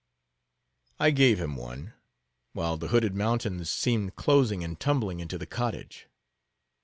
[0.99, 1.93] I gave him one;
[2.53, 6.07] while the hooded mountains seemed closing and tumbling into the cottage.